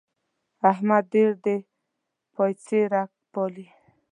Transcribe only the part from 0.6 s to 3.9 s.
احمد ډېر د پايڅې رګی پالي.